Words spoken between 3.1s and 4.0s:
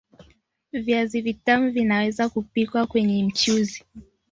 mchuzi